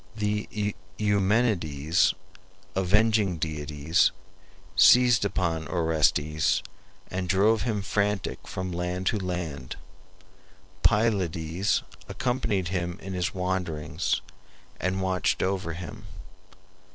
The 0.15 0.73
Eumenides, 0.97 2.15
avenging 2.75 3.37
deities, 3.37 4.09
seized 4.75 5.23
upon 5.23 5.67
Orestes, 5.67 6.63
and 7.11 7.29
drove 7.29 7.61
him 7.61 7.83
frantic 7.83 8.47
from 8.47 8.71
land 8.71 9.05
to 9.05 9.19
land. 9.19 9.75
Pylades 10.81 11.83
accompanied 12.09 12.69
him 12.69 12.97
in 12.99 13.13
his 13.13 13.35
wanderings 13.35 14.21
and 14.79 15.03
watched 15.03 15.43
over 15.43 15.73
him. 15.73 16.07